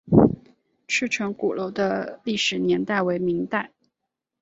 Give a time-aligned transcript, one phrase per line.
[0.87, 3.71] 赤城鼓楼的历史年代为明代。